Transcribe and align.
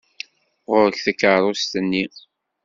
Ɣur-k 0.71 0.97
takeṛṛust-nni! 1.05 2.03